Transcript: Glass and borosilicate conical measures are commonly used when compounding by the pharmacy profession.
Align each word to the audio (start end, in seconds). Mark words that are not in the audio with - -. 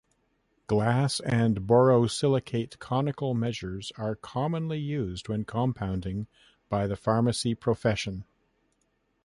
Glass 0.65 1.19
and 1.19 1.67
borosilicate 1.67 2.79
conical 2.79 3.35
measures 3.35 3.91
are 3.99 4.15
commonly 4.15 4.79
used 4.79 5.29
when 5.29 5.45
compounding 5.45 6.25
by 6.69 6.87
the 6.87 6.95
pharmacy 6.95 7.53
profession. 7.53 8.23